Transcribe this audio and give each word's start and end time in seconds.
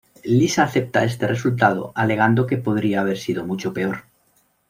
Lisa 0.37 0.63
acepta 0.63 1.03
este 1.09 1.25
resultado, 1.27 1.83
alegando 1.93 2.47
que 2.47 2.57
podría 2.57 3.01
haber 3.01 3.19
sido 3.19 3.45
mucho 3.45 3.71
peor. 3.71 4.05